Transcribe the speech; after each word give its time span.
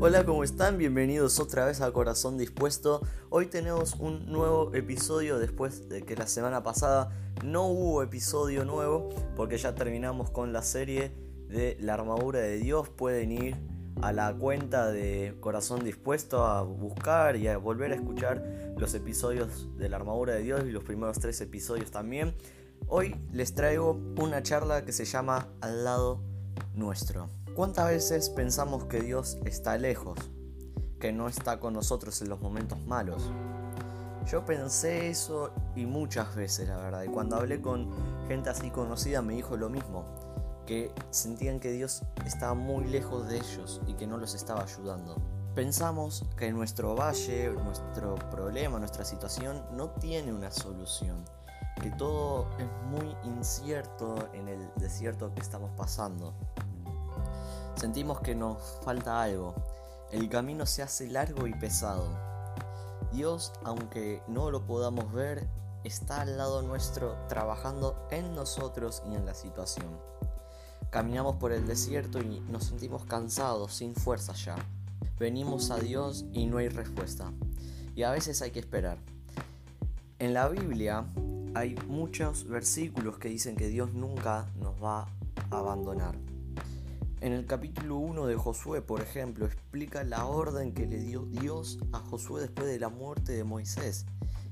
Hola, 0.00 0.24
¿cómo 0.24 0.44
están? 0.44 0.78
Bienvenidos 0.78 1.40
otra 1.40 1.66
vez 1.66 1.80
a 1.80 1.90
Corazón 1.90 2.38
Dispuesto. 2.38 3.02
Hoy 3.30 3.46
tenemos 3.46 3.96
un 3.96 4.30
nuevo 4.30 4.72
episodio 4.72 5.40
después 5.40 5.88
de 5.88 6.02
que 6.02 6.14
la 6.14 6.28
semana 6.28 6.62
pasada 6.62 7.10
no 7.44 7.66
hubo 7.66 8.04
episodio 8.04 8.64
nuevo 8.64 9.08
porque 9.34 9.58
ya 9.58 9.74
terminamos 9.74 10.30
con 10.30 10.52
la 10.52 10.62
serie 10.62 11.10
de 11.48 11.76
la 11.80 11.94
armadura 11.94 12.38
de 12.38 12.58
Dios. 12.58 12.88
Pueden 12.88 13.32
ir 13.32 13.56
a 14.00 14.12
la 14.12 14.32
cuenta 14.32 14.86
de 14.86 15.36
Corazón 15.40 15.82
Dispuesto 15.82 16.46
a 16.46 16.62
buscar 16.62 17.34
y 17.34 17.48
a 17.48 17.58
volver 17.58 17.90
a 17.90 17.96
escuchar 17.96 18.74
los 18.76 18.94
episodios 18.94 19.66
de 19.78 19.88
la 19.88 19.96
armadura 19.96 20.34
de 20.34 20.44
Dios 20.44 20.62
y 20.64 20.70
los 20.70 20.84
primeros 20.84 21.18
tres 21.18 21.40
episodios 21.40 21.90
también. 21.90 22.36
Hoy 22.86 23.16
les 23.32 23.52
traigo 23.52 23.98
una 24.16 24.44
charla 24.44 24.84
que 24.84 24.92
se 24.92 25.04
llama 25.04 25.48
Al 25.60 25.82
lado 25.82 26.22
nuestro. 26.72 27.37
¿Cuántas 27.58 27.88
veces 27.88 28.30
pensamos 28.30 28.84
que 28.84 29.00
Dios 29.00 29.36
está 29.44 29.76
lejos? 29.76 30.16
Que 31.00 31.10
no 31.10 31.26
está 31.26 31.58
con 31.58 31.74
nosotros 31.74 32.22
en 32.22 32.28
los 32.28 32.40
momentos 32.40 32.78
malos. 32.86 33.32
Yo 34.30 34.44
pensé 34.44 35.08
eso 35.08 35.50
y 35.74 35.84
muchas 35.84 36.36
veces, 36.36 36.68
la 36.68 36.76
verdad. 36.76 37.02
Y 37.02 37.08
cuando 37.08 37.34
hablé 37.34 37.60
con 37.60 37.90
gente 38.28 38.48
así 38.48 38.70
conocida 38.70 39.22
me 39.22 39.34
dijo 39.34 39.56
lo 39.56 39.70
mismo. 39.70 40.04
Que 40.68 40.92
sentían 41.10 41.58
que 41.58 41.72
Dios 41.72 42.04
estaba 42.24 42.54
muy 42.54 42.84
lejos 42.84 43.28
de 43.28 43.38
ellos 43.38 43.80
y 43.88 43.94
que 43.94 44.06
no 44.06 44.18
los 44.18 44.36
estaba 44.36 44.62
ayudando. 44.62 45.16
Pensamos 45.56 46.26
que 46.36 46.52
nuestro 46.52 46.94
valle, 46.94 47.50
nuestro 47.64 48.14
problema, 48.30 48.78
nuestra 48.78 49.04
situación 49.04 49.64
no 49.72 49.90
tiene 49.90 50.32
una 50.32 50.52
solución. 50.52 51.24
Que 51.82 51.90
todo 51.90 52.46
es 52.60 52.68
muy 52.88 53.16
incierto 53.24 54.28
en 54.32 54.46
el 54.46 54.70
desierto 54.76 55.34
que 55.34 55.40
estamos 55.40 55.72
pasando. 55.76 56.34
Sentimos 57.78 58.20
que 58.20 58.34
nos 58.34 58.60
falta 58.82 59.22
algo. 59.22 59.54
El 60.10 60.28
camino 60.28 60.66
se 60.66 60.82
hace 60.82 61.06
largo 61.06 61.46
y 61.46 61.54
pesado. 61.54 62.08
Dios, 63.12 63.52
aunque 63.62 64.20
no 64.26 64.50
lo 64.50 64.66
podamos 64.66 65.12
ver, 65.12 65.46
está 65.84 66.22
al 66.22 66.36
lado 66.36 66.62
nuestro 66.62 67.16
trabajando 67.28 68.08
en 68.10 68.34
nosotros 68.34 69.04
y 69.08 69.14
en 69.14 69.24
la 69.24 69.32
situación. 69.32 69.86
Caminamos 70.90 71.36
por 71.36 71.52
el 71.52 71.68
desierto 71.68 72.18
y 72.20 72.40
nos 72.50 72.64
sentimos 72.64 73.04
cansados, 73.04 73.74
sin 73.74 73.94
fuerza 73.94 74.32
ya. 74.32 74.56
Venimos 75.16 75.70
a 75.70 75.78
Dios 75.78 76.24
y 76.32 76.46
no 76.46 76.58
hay 76.58 76.70
respuesta. 76.70 77.30
Y 77.94 78.02
a 78.02 78.10
veces 78.10 78.42
hay 78.42 78.50
que 78.50 78.58
esperar. 78.58 78.98
En 80.18 80.34
la 80.34 80.48
Biblia 80.48 81.06
hay 81.54 81.76
muchos 81.86 82.48
versículos 82.48 83.18
que 83.18 83.28
dicen 83.28 83.54
que 83.54 83.68
Dios 83.68 83.92
nunca 83.92 84.46
nos 84.56 84.82
va 84.82 85.06
a 85.52 85.58
abandonar. 85.58 86.27
En 87.20 87.32
el 87.32 87.46
capítulo 87.46 87.96
1 87.96 88.26
de 88.26 88.36
Josué, 88.36 88.80
por 88.80 89.00
ejemplo, 89.00 89.44
explica 89.44 90.04
la 90.04 90.26
orden 90.26 90.72
que 90.72 90.86
le 90.86 90.98
dio 90.98 91.26
Dios 91.26 91.80
a 91.92 91.98
Josué 91.98 92.42
después 92.42 92.68
de 92.68 92.78
la 92.78 92.90
muerte 92.90 93.32
de 93.32 93.42
Moisés. 93.42 94.06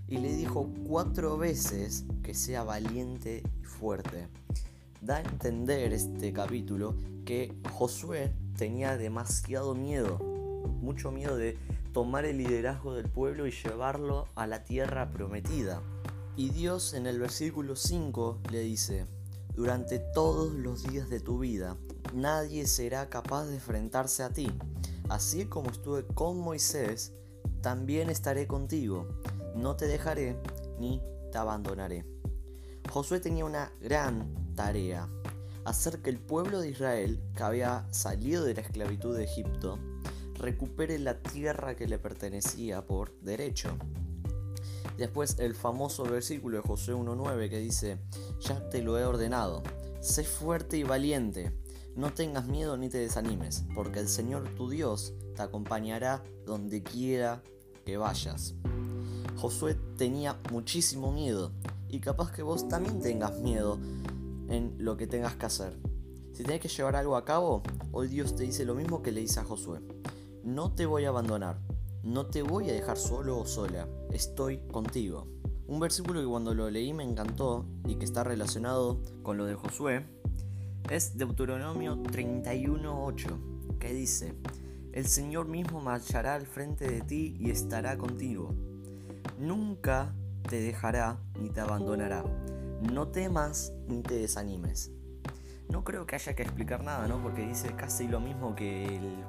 Y 0.08 0.18
le 0.18 0.34
dijo 0.34 0.68
cuatro 0.84 1.38
veces 1.38 2.06
que 2.24 2.34
sea 2.34 2.64
valiente 2.64 3.44
y 3.62 3.64
fuerte. 3.64 4.26
Da 5.00 5.18
a 5.18 5.20
entender 5.20 5.92
este 5.92 6.32
capítulo 6.32 6.96
que 7.24 7.54
Josué 7.70 8.32
tenía 8.58 8.96
demasiado 8.96 9.76
miedo, 9.76 10.18
mucho 10.18 11.12
miedo 11.12 11.36
de 11.36 11.56
tomar 11.92 12.24
el 12.24 12.38
liderazgo 12.38 12.94
del 12.96 13.08
pueblo 13.08 13.46
y 13.46 13.52
llevarlo 13.52 14.26
a 14.34 14.48
la 14.48 14.64
tierra 14.64 15.12
prometida. 15.12 15.82
Y 16.36 16.50
Dios 16.50 16.94
en 16.94 17.06
el 17.06 17.20
versículo 17.20 17.76
5 17.76 18.40
le 18.50 18.58
dice, 18.58 19.06
durante 19.54 20.00
todos 20.00 20.52
los 20.52 20.82
días 20.82 21.08
de 21.08 21.20
tu 21.20 21.38
vida 21.38 21.76
nadie 22.16 22.66
será 22.66 23.08
capaz 23.08 23.44
de 23.44 23.54
enfrentarse 23.54 24.22
a 24.22 24.30
ti. 24.30 24.50
Así 25.08 25.44
como 25.44 25.70
estuve 25.70 26.04
con 26.06 26.38
Moisés, 26.38 27.12
también 27.60 28.10
estaré 28.10 28.46
contigo. 28.46 29.06
No 29.54 29.76
te 29.76 29.86
dejaré 29.86 30.36
ni 30.80 31.00
te 31.30 31.38
abandonaré. 31.38 32.04
Josué 32.90 33.20
tenía 33.20 33.44
una 33.44 33.70
gran 33.80 34.54
tarea, 34.54 35.08
hacer 35.64 36.00
que 36.00 36.10
el 36.10 36.18
pueblo 36.18 36.60
de 36.60 36.70
Israel, 36.70 37.20
que 37.36 37.42
había 37.42 37.86
salido 37.92 38.44
de 38.44 38.54
la 38.54 38.62
esclavitud 38.62 39.16
de 39.16 39.24
Egipto, 39.24 39.78
recupere 40.34 40.98
la 40.98 41.20
tierra 41.20 41.76
que 41.76 41.86
le 41.86 41.98
pertenecía 41.98 42.86
por 42.86 43.18
derecho. 43.20 43.70
Después 44.96 45.38
el 45.38 45.54
famoso 45.54 46.04
versículo 46.04 46.56
de 46.56 46.62
Josué 46.62 46.94
1.9 46.94 47.50
que 47.50 47.58
dice, 47.58 47.98
ya 48.40 48.68
te 48.70 48.82
lo 48.82 48.98
he 48.98 49.04
ordenado, 49.04 49.62
sé 50.00 50.24
fuerte 50.24 50.78
y 50.78 50.82
valiente 50.82 51.52
no 51.96 52.12
tengas 52.12 52.46
miedo 52.46 52.76
ni 52.76 52.90
te 52.90 52.98
desanimes, 52.98 53.64
porque 53.74 54.00
el 54.00 54.08
Señor 54.08 54.48
tu 54.54 54.68
Dios 54.68 55.14
te 55.34 55.42
acompañará 55.42 56.22
donde 56.44 56.82
quiera 56.82 57.42
que 57.86 57.96
vayas. 57.96 58.54
Josué 59.36 59.76
tenía 59.96 60.36
muchísimo 60.52 61.10
miedo 61.10 61.52
y 61.88 62.00
capaz 62.00 62.32
que 62.32 62.42
vos 62.42 62.68
también 62.68 63.00
tengas 63.00 63.38
miedo 63.38 63.78
en 64.48 64.74
lo 64.78 64.96
que 64.96 65.06
tengas 65.06 65.36
que 65.36 65.46
hacer. 65.46 65.78
Si 66.34 66.42
tenés 66.42 66.60
que 66.60 66.68
llevar 66.68 66.96
algo 66.96 67.16
a 67.16 67.24
cabo, 67.24 67.62
hoy 67.92 68.08
Dios 68.08 68.36
te 68.36 68.42
dice 68.42 68.66
lo 68.66 68.74
mismo 68.74 69.02
que 69.02 69.10
le 69.12 69.22
dice 69.22 69.40
a 69.40 69.44
Josué. 69.44 69.80
No 70.44 70.72
te 70.72 70.84
voy 70.84 71.06
a 71.06 71.08
abandonar, 71.08 71.58
no 72.02 72.26
te 72.26 72.42
voy 72.42 72.68
a 72.68 72.74
dejar 72.74 72.98
solo 72.98 73.38
o 73.38 73.46
sola, 73.46 73.88
estoy 74.12 74.58
contigo. 74.70 75.28
Un 75.66 75.80
versículo 75.80 76.20
que 76.20 76.26
cuando 76.26 76.54
lo 76.54 76.70
leí 76.70 76.92
me 76.92 77.04
encantó 77.04 77.64
y 77.86 77.96
que 77.96 78.04
está 78.04 78.22
relacionado 78.22 79.00
con 79.22 79.38
lo 79.38 79.46
de 79.46 79.54
Josué 79.54 80.06
es 80.90 81.16
Deuteronomio 81.16 81.96
31.8, 81.96 83.78
que 83.78 83.92
dice, 83.92 84.34
El 84.92 85.06
Señor 85.06 85.48
mismo 85.48 85.80
marchará 85.80 86.34
al 86.34 86.46
frente 86.46 86.88
de 86.88 87.00
ti 87.00 87.36
y 87.38 87.50
estará 87.50 87.96
contigo. 87.96 88.54
Nunca 89.38 90.14
te 90.48 90.60
dejará 90.60 91.18
ni 91.40 91.50
te 91.50 91.60
abandonará. 91.60 92.24
No 92.92 93.08
temas 93.08 93.72
ni 93.88 94.02
te 94.02 94.14
desanimes. 94.14 94.92
No 95.68 95.82
creo 95.82 96.06
que 96.06 96.14
haya 96.14 96.34
que 96.34 96.42
explicar 96.42 96.84
nada, 96.84 97.08
¿no? 97.08 97.20
Porque 97.20 97.44
dice 97.44 97.74
casi 97.74 98.06
lo 98.06 98.20
mismo 98.20 98.54
que 98.54 98.84
el, 98.96 99.24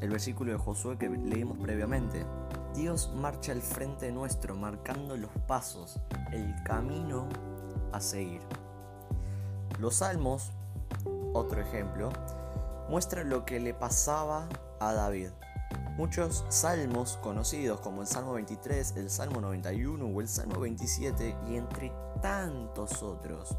el 0.00 0.10
versículo 0.10 0.52
de 0.52 0.58
Josué 0.58 0.98
que 0.98 1.08
leímos 1.08 1.58
previamente. 1.58 2.26
Dios 2.74 3.12
marcha 3.14 3.52
al 3.52 3.62
frente 3.62 4.12
nuestro, 4.12 4.54
marcando 4.56 5.16
los 5.16 5.30
pasos, 5.46 5.98
el 6.32 6.54
camino 6.64 7.28
a 7.92 8.00
seguir. 8.00 8.40
Los 9.78 9.96
salmos 9.96 10.52
otro 11.32 11.60
ejemplo, 11.60 12.10
muestra 12.88 13.24
lo 13.24 13.44
que 13.44 13.60
le 13.60 13.74
pasaba 13.74 14.48
a 14.80 14.92
David. 14.92 15.30
Muchos 15.96 16.44
salmos 16.48 17.18
conocidos 17.18 17.80
como 17.80 18.00
el 18.02 18.06
Salmo 18.06 18.32
23, 18.34 18.96
el 18.96 19.10
Salmo 19.10 19.40
91 19.40 20.04
o 20.04 20.20
el 20.20 20.28
Salmo 20.28 20.60
27 20.60 21.36
y 21.48 21.56
entre 21.56 21.92
tantos 22.20 23.02
otros. 23.02 23.56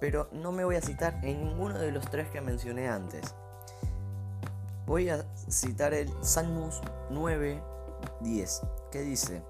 Pero 0.00 0.28
no 0.32 0.52
me 0.52 0.64
voy 0.64 0.76
a 0.76 0.82
citar 0.82 1.20
en 1.22 1.44
ninguno 1.44 1.78
de 1.78 1.92
los 1.92 2.10
tres 2.10 2.28
que 2.28 2.40
mencioné 2.40 2.88
antes. 2.88 3.34
Voy 4.86 5.08
a 5.08 5.24
citar 5.48 5.94
el 5.94 6.10
Salmos 6.22 6.82
9, 7.10 7.62
10, 8.20 8.62
que 8.90 9.02
dice, 9.02 9.42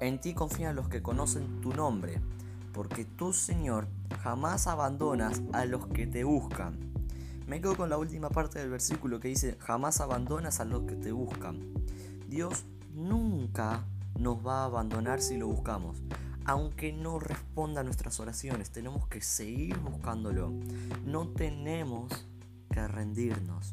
En 0.00 0.20
ti 0.20 0.34
confían 0.34 0.76
los 0.76 0.88
que 0.88 1.02
conocen 1.02 1.60
tu 1.60 1.72
nombre, 1.72 2.20
porque 2.72 3.04
tú, 3.04 3.32
Señor, 3.32 3.86
jamás 4.14 4.66
abandonas 4.66 5.42
a 5.52 5.64
los 5.64 5.86
que 5.88 6.06
te 6.06 6.24
buscan. 6.24 6.92
Me 7.46 7.60
quedo 7.60 7.76
con 7.76 7.90
la 7.90 7.98
última 7.98 8.30
parte 8.30 8.58
del 8.58 8.70
versículo 8.70 9.20
que 9.20 9.28
dice, 9.28 9.56
jamás 9.60 10.00
abandonas 10.00 10.60
a 10.60 10.64
los 10.64 10.82
que 10.82 10.96
te 10.96 11.12
buscan. 11.12 11.74
Dios 12.28 12.64
nunca 12.94 13.84
nos 14.18 14.46
va 14.46 14.62
a 14.62 14.64
abandonar 14.64 15.20
si 15.20 15.36
lo 15.36 15.48
buscamos. 15.48 16.02
Aunque 16.44 16.92
no 16.92 17.18
responda 17.18 17.82
a 17.82 17.84
nuestras 17.84 18.18
oraciones, 18.20 18.70
tenemos 18.70 19.06
que 19.06 19.20
seguir 19.20 19.78
buscándolo. 19.78 20.52
No 21.04 21.28
tenemos 21.28 22.26
que 22.70 22.88
rendirnos. 22.88 23.72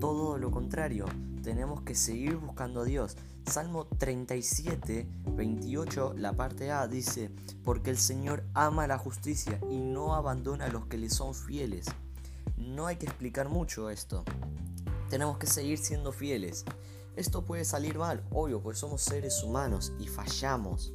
Todo 0.00 0.38
lo 0.38 0.50
contrario, 0.50 1.06
tenemos 1.48 1.80
que 1.80 1.94
seguir 1.94 2.36
buscando 2.36 2.82
a 2.82 2.84
Dios. 2.84 3.16
Salmo 3.50 3.86
37, 3.86 5.08
28, 5.32 6.12
la 6.18 6.34
parte 6.34 6.70
A 6.70 6.86
dice, 6.86 7.30
porque 7.64 7.88
el 7.88 7.96
Señor 7.96 8.44
ama 8.52 8.86
la 8.86 8.98
justicia 8.98 9.58
y 9.70 9.78
no 9.78 10.14
abandona 10.14 10.66
a 10.66 10.68
los 10.68 10.84
que 10.88 10.98
le 10.98 11.08
son 11.08 11.34
fieles. 11.34 11.86
No 12.58 12.86
hay 12.86 12.96
que 12.96 13.06
explicar 13.06 13.48
mucho 13.48 13.88
esto. 13.88 14.24
Tenemos 15.08 15.38
que 15.38 15.46
seguir 15.46 15.78
siendo 15.78 16.12
fieles. 16.12 16.66
Esto 17.16 17.46
puede 17.46 17.64
salir 17.64 17.96
mal, 17.96 18.22
obvio, 18.30 18.60
porque 18.60 18.78
somos 18.78 19.00
seres 19.00 19.42
humanos 19.42 19.94
y 19.98 20.06
fallamos. 20.06 20.92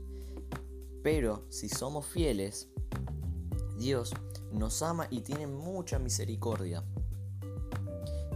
Pero 1.01 1.47
si 1.49 1.67
somos 1.67 2.05
fieles, 2.05 2.67
Dios 3.79 4.13
nos 4.51 4.83
ama 4.83 5.07
y 5.09 5.21
tiene 5.21 5.47
mucha 5.47 5.97
misericordia. 5.97 6.83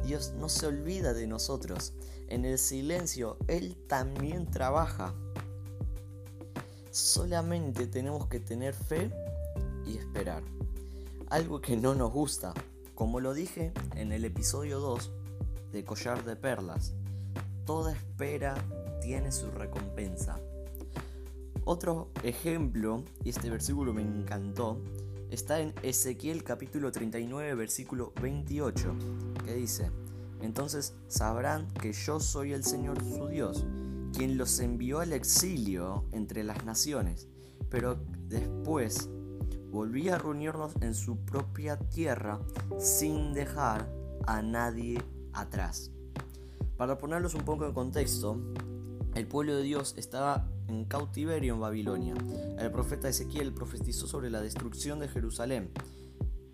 Dios 0.07 0.31
no 0.39 0.47
se 0.47 0.65
olvida 0.65 1.13
de 1.13 1.27
nosotros. 1.27 1.91
En 2.29 2.45
el 2.45 2.57
silencio 2.57 3.35
Él 3.49 3.75
también 3.87 4.49
trabaja. 4.49 5.13
Solamente 6.91 7.87
tenemos 7.87 8.27
que 8.27 8.39
tener 8.39 8.73
fe 8.73 9.11
y 9.85 9.97
esperar. 9.97 10.43
Algo 11.29 11.59
que 11.59 11.75
no 11.75 11.93
nos 11.93 12.13
gusta, 12.13 12.53
como 12.95 13.19
lo 13.19 13.33
dije 13.33 13.73
en 13.97 14.13
el 14.13 14.23
episodio 14.23 14.79
2 14.79 15.11
de 15.73 15.83
Collar 15.83 16.23
de 16.23 16.37
Perlas. 16.37 16.93
toda 17.65 17.91
espera 17.91 18.55
tiene 19.01 19.33
su 19.33 19.51
recompensa. 19.51 20.39
Otro 21.65 22.11
ejemplo, 22.23 23.03
y 23.25 23.29
este 23.29 23.49
versículo 23.49 23.93
me 23.93 24.03
encantó, 24.03 24.79
está 25.29 25.59
en 25.59 25.73
Ezequiel 25.83 26.45
capítulo 26.45 26.93
39, 26.93 27.55
versículo 27.55 28.13
28, 28.21 28.95
dice, 29.55 29.91
entonces 30.41 30.95
sabrán 31.07 31.67
que 31.73 31.93
yo 31.93 32.19
soy 32.19 32.53
el 32.53 32.63
Señor 32.63 33.03
su 33.03 33.27
Dios, 33.27 33.65
quien 34.13 34.37
los 34.37 34.59
envió 34.59 34.99
al 34.99 35.13
exilio 35.13 36.05
entre 36.11 36.43
las 36.43 36.65
naciones, 36.65 37.27
pero 37.69 37.99
después 38.27 39.09
volví 39.71 40.09
a 40.09 40.17
reunirnos 40.17 40.73
en 40.81 40.93
su 40.93 41.17
propia 41.17 41.77
tierra 41.77 42.39
sin 42.79 43.33
dejar 43.33 43.89
a 44.25 44.41
nadie 44.41 45.01
atrás. 45.33 45.91
Para 46.77 46.97
ponerlos 46.97 47.33
un 47.33 47.43
poco 47.43 47.65
en 47.65 47.73
contexto, 47.73 48.39
el 49.15 49.27
pueblo 49.27 49.55
de 49.55 49.63
Dios 49.63 49.95
estaba 49.97 50.47
en 50.67 50.85
cautiverio 50.85 51.55
en 51.55 51.59
Babilonia. 51.59 52.13
El 52.59 52.71
profeta 52.71 53.09
Ezequiel 53.09 53.53
profetizó 53.53 54.07
sobre 54.07 54.29
la 54.29 54.41
destrucción 54.41 54.99
de 54.99 55.07
Jerusalén. 55.07 55.71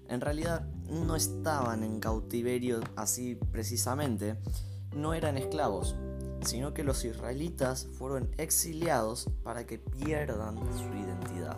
En 0.07 0.21
realidad 0.21 0.67
no 0.89 1.15
estaban 1.15 1.83
en 1.83 1.99
cautiverio 1.99 2.81
así 2.95 3.35
precisamente, 3.51 4.37
no 4.95 5.13
eran 5.13 5.37
esclavos, 5.37 5.95
sino 6.41 6.73
que 6.73 6.83
los 6.83 7.03
israelitas 7.05 7.87
fueron 7.97 8.29
exiliados 8.37 9.29
para 9.43 9.65
que 9.65 9.79
pierdan 9.79 10.57
su 10.77 10.93
identidad. 10.95 11.57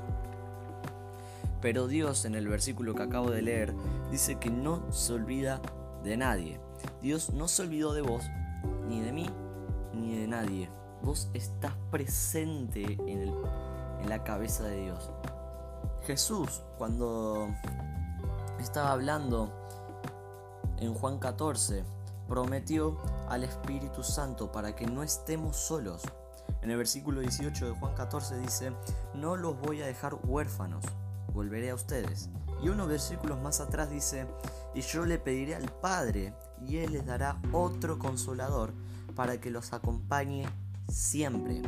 Pero 1.61 1.87
Dios 1.87 2.25
en 2.25 2.35
el 2.35 2.47
versículo 2.47 2.93
que 2.93 3.03
acabo 3.03 3.31
de 3.31 3.41
leer 3.41 3.73
dice 4.11 4.37
que 4.37 4.51
no 4.51 4.91
se 4.91 5.13
olvida 5.13 5.61
de 6.03 6.17
nadie. 6.17 6.59
Dios 7.01 7.31
no 7.31 7.47
se 7.47 7.63
olvidó 7.63 7.93
de 7.93 8.01
vos, 8.01 8.23
ni 8.87 9.01
de 9.01 9.11
mí, 9.11 9.25
ni 9.93 10.19
de 10.19 10.27
nadie. 10.27 10.69
Vos 11.01 11.29
estás 11.33 11.73
presente 11.89 12.83
en, 13.07 13.33
en 14.01 14.09
la 14.09 14.23
cabeza 14.23 14.63
de 14.65 14.83
Dios. 14.83 15.09
Jesús, 16.05 16.61
cuando 16.77 17.47
estaba 18.65 18.91
hablando 18.91 19.53
en 20.79 20.95
Juan 20.95 21.19
14, 21.19 21.85
prometió 22.27 22.97
al 23.29 23.43
Espíritu 23.43 24.03
Santo 24.03 24.51
para 24.51 24.75
que 24.75 24.87
no 24.87 25.03
estemos 25.03 25.55
solos. 25.55 26.01
En 26.63 26.71
el 26.71 26.77
versículo 26.77 27.21
18 27.21 27.67
de 27.67 27.79
Juan 27.79 27.93
14 27.93 28.39
dice, 28.39 28.73
no 29.13 29.37
los 29.37 29.59
voy 29.61 29.83
a 29.83 29.85
dejar 29.85 30.17
huérfanos, 30.23 30.83
volveré 31.31 31.69
a 31.69 31.75
ustedes. 31.75 32.29
Y 32.63 32.69
unos 32.69 32.87
versículos 32.87 33.39
más 33.39 33.59
atrás 33.59 33.91
dice, 33.91 34.25
y 34.73 34.81
yo 34.81 35.05
le 35.05 35.19
pediré 35.19 35.53
al 35.53 35.71
Padre, 35.71 36.33
y 36.65 36.77
Él 36.77 36.93
les 36.93 37.05
dará 37.05 37.39
otro 37.51 37.99
consolador 37.99 38.73
para 39.15 39.39
que 39.39 39.51
los 39.51 39.73
acompañe 39.73 40.49
siempre. 40.89 41.61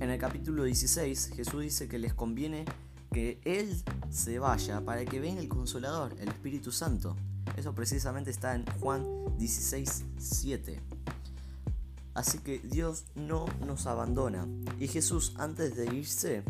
En 0.00 0.10
el 0.10 0.18
capítulo 0.18 0.64
16 0.64 1.32
Jesús 1.36 1.60
dice 1.60 1.86
que 1.86 1.98
les 1.98 2.14
conviene 2.14 2.64
que 3.12 3.40
Él 3.44 3.82
se 4.10 4.38
vaya 4.38 4.84
para 4.84 5.04
que 5.04 5.20
venga 5.20 5.40
el 5.40 5.48
consolador, 5.48 6.14
el 6.20 6.28
Espíritu 6.28 6.72
Santo. 6.72 7.16
Eso 7.56 7.74
precisamente 7.74 8.30
está 8.30 8.54
en 8.54 8.64
Juan 8.80 9.04
16, 9.38 10.04
7. 10.18 10.80
Así 12.14 12.38
que 12.38 12.58
Dios 12.58 13.04
no 13.14 13.46
nos 13.66 13.86
abandona. 13.86 14.46
Y 14.80 14.88
Jesús 14.88 15.34
antes 15.38 15.76
de 15.76 15.86
irse 15.94 16.42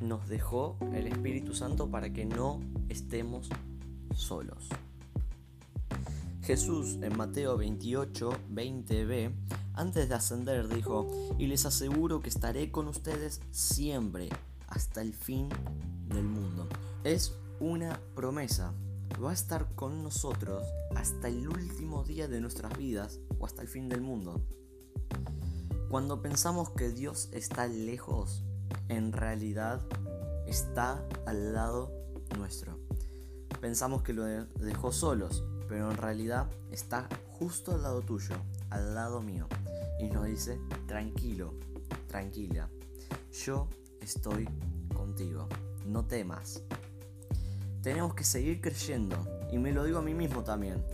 nos 0.00 0.28
dejó 0.28 0.76
el 0.94 1.06
Espíritu 1.06 1.54
Santo 1.54 1.90
para 1.90 2.12
que 2.12 2.24
no 2.24 2.60
estemos 2.88 3.48
solos. 4.14 4.68
Jesús 6.42 6.98
en 7.02 7.16
Mateo 7.16 7.56
28, 7.56 8.30
20b, 8.52 9.32
antes 9.74 10.08
de 10.08 10.14
ascender 10.14 10.68
dijo, 10.68 11.08
y 11.38 11.46
les 11.46 11.66
aseguro 11.66 12.20
que 12.20 12.28
estaré 12.28 12.72
con 12.72 12.88
ustedes 12.88 13.40
siempre, 13.52 14.28
hasta 14.72 15.02
el 15.02 15.12
fin 15.12 15.48
del 16.08 16.24
mundo. 16.24 16.66
Es 17.04 17.34
una 17.60 18.00
promesa. 18.14 18.72
Va 19.22 19.30
a 19.30 19.34
estar 19.34 19.74
con 19.74 20.02
nosotros 20.02 20.66
hasta 20.96 21.28
el 21.28 21.46
último 21.46 22.04
día 22.04 22.26
de 22.26 22.40
nuestras 22.40 22.76
vidas 22.78 23.20
o 23.38 23.44
hasta 23.44 23.62
el 23.62 23.68
fin 23.68 23.88
del 23.88 24.00
mundo. 24.00 24.40
Cuando 25.90 26.22
pensamos 26.22 26.70
que 26.70 26.90
Dios 26.90 27.28
está 27.32 27.66
lejos, 27.66 28.44
en 28.88 29.12
realidad 29.12 29.82
está 30.46 31.06
al 31.26 31.52
lado 31.52 31.92
nuestro. 32.38 32.78
Pensamos 33.60 34.02
que 34.02 34.14
lo 34.14 34.24
dejó 34.24 34.90
solos, 34.90 35.44
pero 35.68 35.90
en 35.90 35.98
realidad 35.98 36.50
está 36.70 37.08
justo 37.28 37.74
al 37.74 37.82
lado 37.82 38.00
tuyo, 38.00 38.36
al 38.70 38.94
lado 38.94 39.20
mío. 39.20 39.46
Y 40.00 40.08
nos 40.08 40.24
dice, 40.24 40.58
tranquilo, 40.86 41.54
tranquila, 42.08 42.70
yo 43.30 43.68
estoy 44.02 44.48
contigo, 44.94 45.48
no 45.86 46.04
temas. 46.06 46.62
Tenemos 47.82 48.14
que 48.14 48.24
seguir 48.24 48.60
creyendo, 48.60 49.16
y 49.50 49.58
me 49.58 49.72
lo 49.72 49.84
digo 49.84 49.98
a 49.98 50.02
mí 50.02 50.14
mismo 50.14 50.44
también, 50.44 50.84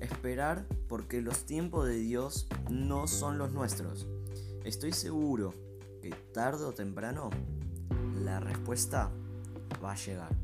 esperar 0.00 0.66
porque 0.88 1.22
los 1.22 1.44
tiempos 1.44 1.86
de 1.86 1.96
Dios 1.96 2.48
no 2.70 3.06
son 3.06 3.38
los 3.38 3.52
nuestros. 3.52 4.06
Estoy 4.64 4.92
seguro 4.92 5.54
que 6.00 6.10
tarde 6.32 6.64
o 6.64 6.72
temprano 6.72 7.30
la 8.24 8.40
respuesta 8.40 9.10
va 9.82 9.92
a 9.92 9.96
llegar. 9.96 10.34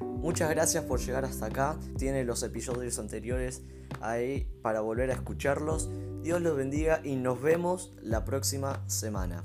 Muchas 0.00 0.50
gracias 0.50 0.84
por 0.84 1.00
llegar 1.00 1.24
hasta 1.24 1.46
acá. 1.46 1.76
Tiene 1.98 2.24
los 2.24 2.42
episodios 2.44 2.98
anteriores 3.00 3.62
ahí 4.00 4.48
para 4.62 4.80
volver 4.80 5.10
a 5.10 5.14
escucharlos. 5.14 5.90
Dios 6.22 6.40
los 6.40 6.56
bendiga 6.56 7.00
y 7.02 7.16
nos 7.16 7.42
vemos 7.42 7.92
la 8.00 8.24
próxima 8.24 8.88
semana. 8.88 9.44